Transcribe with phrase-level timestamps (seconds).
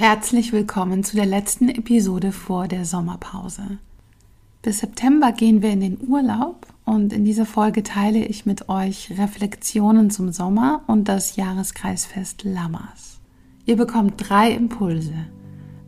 [0.00, 3.78] Herzlich willkommen zu der letzten Episode vor der Sommerpause.
[4.62, 9.12] Bis September gehen wir in den Urlaub und in dieser Folge teile ich mit euch
[9.18, 13.18] Reflexionen zum Sommer und das Jahreskreisfest Lammers.
[13.66, 15.14] Ihr bekommt drei Impulse.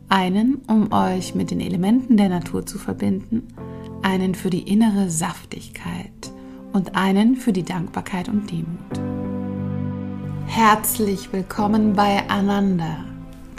[0.09, 3.47] Einen, um euch mit den Elementen der Natur zu verbinden,
[4.01, 6.33] einen für die innere Saftigkeit
[6.73, 8.99] und einen für die Dankbarkeit und Demut.
[10.47, 13.05] Herzlich willkommen bei Ananda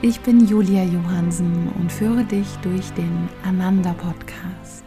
[0.00, 4.84] Ich bin Julia Johansen und führe dich durch den Ananda Podcast.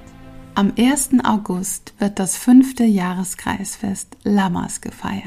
[0.55, 1.25] Am 1.
[1.25, 5.25] August wird das fünfte Jahreskreisfest Lammers gefeiert.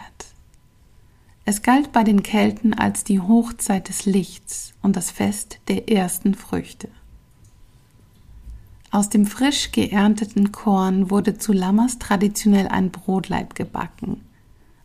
[1.44, 6.32] Es galt bei den Kelten als die Hochzeit des Lichts und das Fest der ersten
[6.32, 6.88] Früchte.
[8.90, 14.22] Aus dem frisch geernteten Korn wurde zu Lammers traditionell ein Brotleib gebacken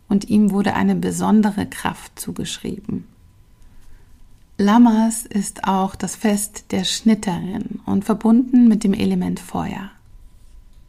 [0.10, 3.08] und ihm wurde eine besondere Kraft zugeschrieben.
[4.62, 9.90] Lammers ist auch das Fest der Schnitterin und verbunden mit dem Element Feuer.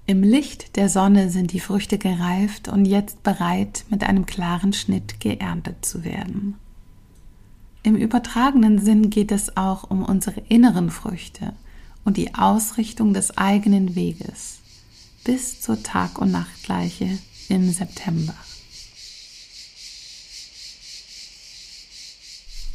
[0.07, 5.21] Im Licht der Sonne sind die Früchte gereift und jetzt bereit, mit einem klaren Schnitt
[5.21, 6.57] geerntet zu werden.
[7.85, 11.53] Im übertragenen Sinn geht es auch um unsere inneren Früchte
[12.05, 14.59] und die Ausrichtung des eigenen Weges
[15.23, 18.35] bis zur Tag- und Nachtgleiche im September.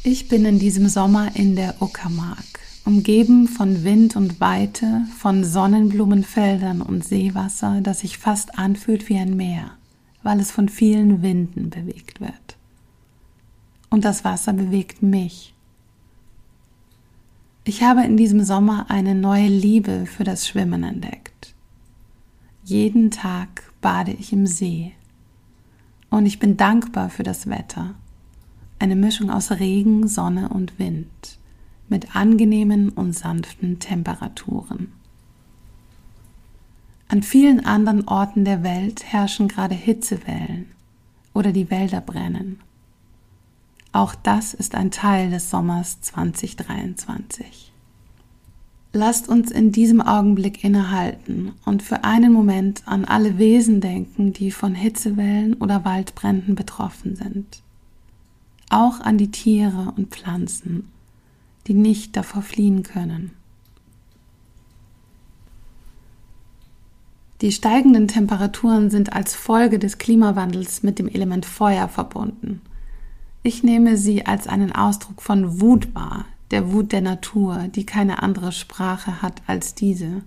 [0.08, 6.80] Ich bin in diesem Sommer in der Uckermark, umgeben von Wind und Weite, von Sonnenblumenfeldern
[6.80, 9.72] und Seewasser, das sich fast anfühlt wie ein Meer,
[10.22, 12.56] weil es von vielen Winden bewegt wird.
[13.90, 15.54] Und das Wasser bewegt mich.
[17.64, 21.52] Ich habe in diesem Sommer eine neue Liebe für das Schwimmen entdeckt.
[22.62, 24.92] Jeden Tag bade ich im See.
[26.10, 27.96] Und ich bin dankbar für das Wetter
[28.78, 31.38] eine Mischung aus Regen, Sonne und Wind
[31.88, 34.92] mit angenehmen und sanften Temperaturen.
[37.08, 40.66] An vielen anderen Orten der Welt herrschen gerade Hitzewellen
[41.32, 42.58] oder die Wälder brennen.
[43.92, 47.72] Auch das ist ein Teil des Sommers 2023.
[48.92, 54.50] Lasst uns in diesem Augenblick innehalten und für einen Moment an alle Wesen denken, die
[54.50, 57.62] von Hitzewellen oder Waldbränden betroffen sind
[58.70, 60.88] auch an die Tiere und Pflanzen,
[61.66, 63.32] die nicht davor fliehen können.
[67.42, 72.62] Die steigenden Temperaturen sind als Folge des Klimawandels mit dem Element Feuer verbunden.
[73.42, 78.22] Ich nehme sie als einen Ausdruck von Wut wahr, der Wut der Natur, die keine
[78.22, 80.22] andere Sprache hat als diese.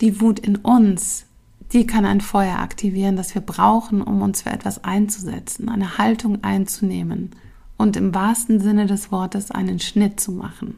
[0.00, 1.26] Die Wut in uns
[1.72, 6.44] die kann ein Feuer aktivieren, das wir brauchen, um uns für etwas einzusetzen, eine Haltung
[6.44, 7.30] einzunehmen
[7.76, 10.76] und im wahrsten Sinne des Wortes einen Schnitt zu machen,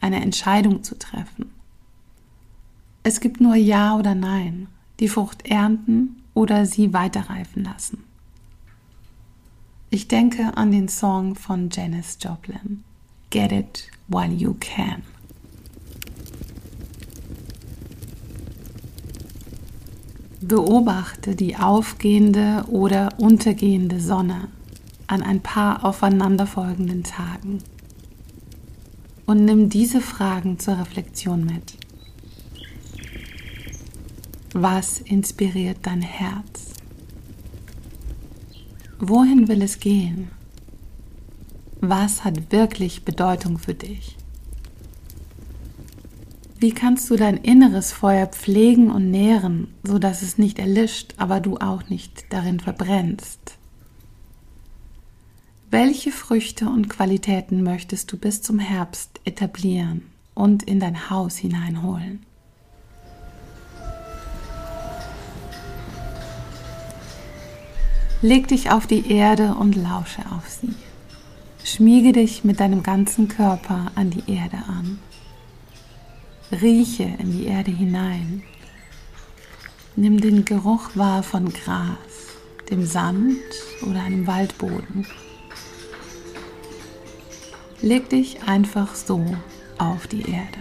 [0.00, 1.50] eine Entscheidung zu treffen.
[3.02, 4.68] Es gibt nur Ja oder Nein,
[5.00, 8.04] die Frucht ernten oder sie weiterreifen lassen.
[9.90, 12.82] Ich denke an den Song von Janis Joplin,
[13.30, 15.02] Get It While You Can.
[20.40, 24.48] Beobachte die aufgehende oder untergehende Sonne
[25.06, 27.58] an ein paar aufeinanderfolgenden Tagen
[29.24, 31.78] und nimm diese Fragen zur Reflexion mit.
[34.52, 36.72] Was inspiriert dein Herz?
[38.98, 40.30] Wohin will es gehen?
[41.80, 44.16] Was hat wirklich Bedeutung für dich?
[46.58, 51.40] Wie kannst du dein inneres Feuer pflegen und nähren, so dass es nicht erlischt, aber
[51.40, 53.58] du auch nicht darin verbrennst?
[55.70, 62.24] Welche Früchte und Qualitäten möchtest du bis zum Herbst etablieren und in dein Haus hineinholen?
[68.22, 70.74] Leg dich auf die Erde und lausche auf sie.
[71.64, 74.98] Schmiege dich mit deinem ganzen Körper an die Erde an.
[76.52, 78.42] Rieche in die Erde hinein.
[79.96, 81.96] Nimm den Geruch wahr von Gras,
[82.70, 83.40] dem Sand
[83.82, 85.06] oder einem Waldboden.
[87.82, 89.24] Leg dich einfach so
[89.78, 90.58] auf die Erde.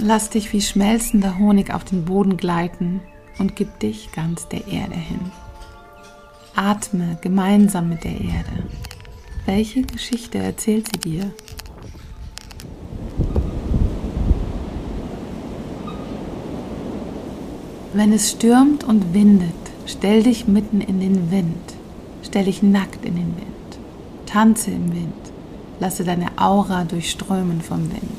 [0.00, 3.00] Lass dich wie schmelzender Honig auf den Boden gleiten
[3.38, 5.30] und gib dich ganz der Erde hin.
[6.56, 8.64] Atme gemeinsam mit der Erde.
[9.44, 11.34] Welche Geschichte erzählt sie dir?
[17.96, 19.54] Wenn es stürmt und windet,
[19.86, 21.74] stell dich mitten in den Wind.
[22.24, 23.78] Stell dich nackt in den Wind.
[24.26, 25.12] Tanze im Wind.
[25.78, 28.18] Lasse deine Aura durchströmen vom Wind.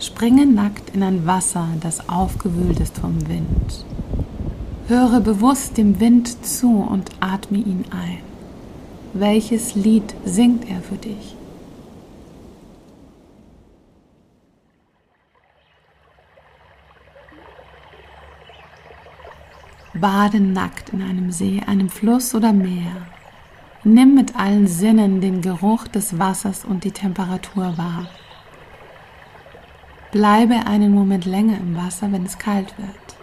[0.00, 3.84] Springe nackt in ein Wasser, das aufgewühlt ist vom Wind.
[4.88, 8.18] Höre bewusst dem Wind zu und atme ihn ein.
[9.12, 11.36] Welches Lied singt er für dich?
[19.94, 23.08] Bade nackt in einem See, einem Fluss oder Meer.
[23.84, 28.06] Nimm mit allen Sinnen den Geruch des Wassers und die Temperatur wahr.
[30.10, 33.16] Bleibe einen Moment länger im Wasser, wenn es kalt wird.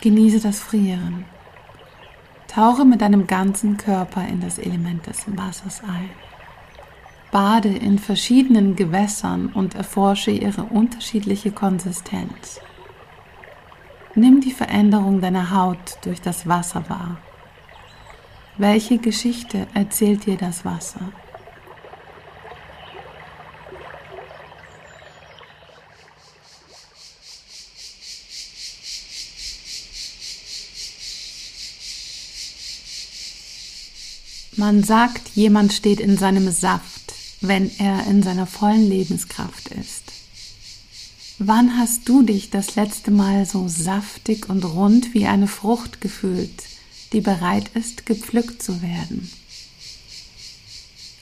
[0.00, 1.24] Genieße das Frieren.
[2.46, 6.10] Tauche mit deinem ganzen Körper in das Element des Wassers ein.
[7.32, 12.60] Bade in verschiedenen Gewässern und erforsche ihre unterschiedliche Konsistenz.
[14.16, 17.18] Nimm die Veränderung deiner Haut durch das Wasser wahr.
[18.56, 21.12] Welche Geschichte erzählt dir das Wasser?
[34.56, 40.13] Man sagt, jemand steht in seinem Saft, wenn er in seiner vollen Lebenskraft ist.
[41.38, 46.62] Wann hast du dich das letzte Mal so saftig und rund wie eine Frucht gefühlt,
[47.12, 49.28] die bereit ist, gepflückt zu werden?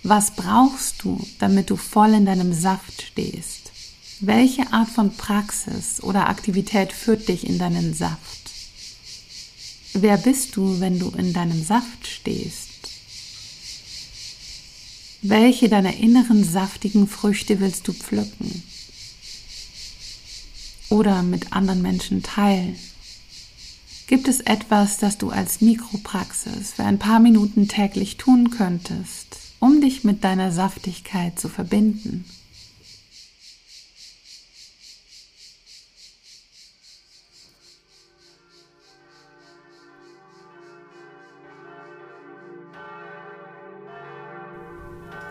[0.03, 3.73] Was brauchst du, damit du voll in deinem Saft stehst?
[4.21, 8.51] Welche Art von Praxis oder Aktivität führt dich in deinen Saft?
[9.95, 12.69] Wer bist du, wenn du in deinem Saft stehst?
[15.23, 18.63] Welche deiner inneren saftigen Früchte willst du pflücken?
[20.93, 22.77] Oder mit anderen Menschen teilen?
[24.07, 29.81] Gibt es etwas, das du als Mikropraxis für ein paar Minuten täglich tun könntest, um
[29.81, 32.27] dich mit deiner Saftigkeit zu verbinden?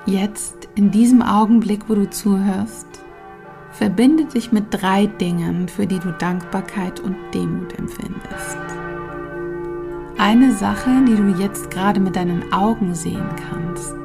[0.08, 2.91] Jetzt, in diesem Augenblick, wo du zuhörst,
[3.82, 8.60] Verbinde dich mit drei Dingen, für die du Dankbarkeit und Demut empfindest.
[10.20, 13.96] Eine Sache, die du jetzt gerade mit deinen Augen sehen kannst.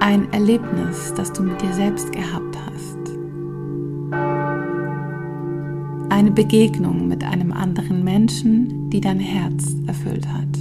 [0.00, 2.98] Ein Erlebnis, das du mit dir selbst gehabt hast.
[6.10, 10.51] Eine Begegnung mit einem anderen Menschen, die dein Herz erfüllt hat.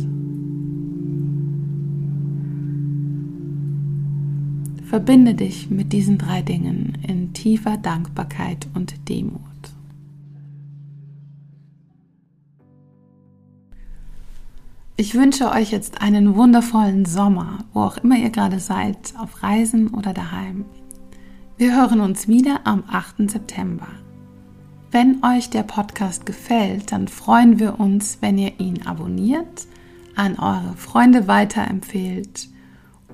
[4.91, 9.39] Verbinde dich mit diesen drei Dingen in tiefer Dankbarkeit und Demut.
[14.97, 19.91] Ich wünsche euch jetzt einen wundervollen Sommer, wo auch immer ihr gerade seid, auf Reisen
[19.91, 20.65] oder daheim.
[21.55, 23.31] Wir hören uns wieder am 8.
[23.31, 23.87] September.
[24.92, 29.68] Wenn euch der Podcast gefällt, dann freuen wir uns, wenn ihr ihn abonniert,
[30.18, 32.50] an eure Freunde weiterempfehlt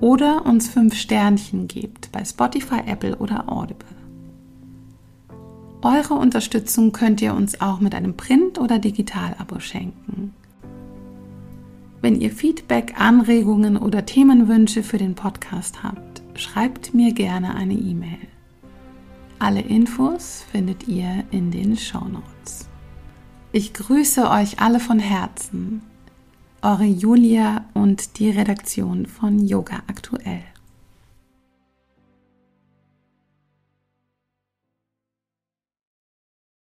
[0.00, 3.86] oder uns fünf Sternchen gebt bei Spotify, Apple oder Audible.
[5.82, 10.34] Eure Unterstützung könnt ihr uns auch mit einem Print- oder Digital-Abo schenken.
[12.00, 18.18] Wenn ihr Feedback, Anregungen oder Themenwünsche für den Podcast habt, schreibt mir gerne eine E-Mail.
[19.40, 22.68] Alle Infos findet ihr in den Show Notes.
[23.52, 25.82] Ich grüße euch alle von Herzen
[26.62, 30.42] eure Julia und die Redaktion von Yoga Aktuell.